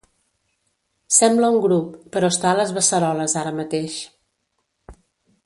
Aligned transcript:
Sembla 1.17 1.49
un 1.55 1.59
grup, 1.65 1.91
però 2.15 2.31
està 2.37 2.49
a 2.53 2.55
les 2.61 2.73
beceroles 2.79 3.37
ara 3.43 3.53
mateix. 3.61 4.01